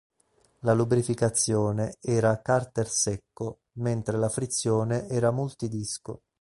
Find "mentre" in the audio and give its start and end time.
3.73-4.17